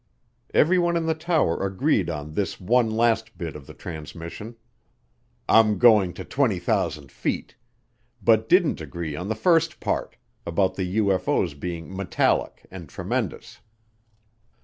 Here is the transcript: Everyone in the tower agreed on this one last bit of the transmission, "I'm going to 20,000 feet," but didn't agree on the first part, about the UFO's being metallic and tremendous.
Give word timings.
Everyone 0.55 0.97
in 0.97 1.05
the 1.05 1.13
tower 1.13 1.63
agreed 1.63 2.09
on 2.09 2.33
this 2.33 2.59
one 2.59 2.89
last 2.89 3.37
bit 3.37 3.55
of 3.55 3.67
the 3.67 3.73
transmission, 3.75 4.55
"I'm 5.47 5.77
going 5.77 6.13
to 6.13 6.25
20,000 6.25 7.11
feet," 7.11 7.55
but 8.19 8.49
didn't 8.49 8.81
agree 8.81 9.15
on 9.15 9.27
the 9.27 9.35
first 9.35 9.79
part, 9.79 10.15
about 10.43 10.73
the 10.73 10.97
UFO's 10.97 11.53
being 11.53 11.95
metallic 11.95 12.65
and 12.71 12.89
tremendous. 12.89 13.59